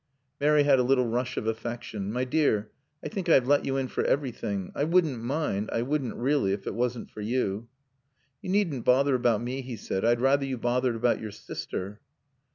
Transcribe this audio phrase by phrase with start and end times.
[0.39, 2.11] Mary had a little rush of affection.
[2.11, 2.71] "My dear
[3.05, 4.71] I think I've let you in for everything.
[4.73, 7.67] I wouldn't mind I wouldn't really if it wasn't for you."
[8.41, 10.03] "You needn't bother about me," he said.
[10.03, 11.99] "I'd rather you bothered about your sister."